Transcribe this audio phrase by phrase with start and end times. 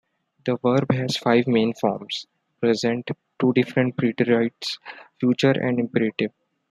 [0.45, 2.25] The verb has five main forms:
[2.59, 4.79] present, two different preterites,
[5.19, 6.31] future, and imperative.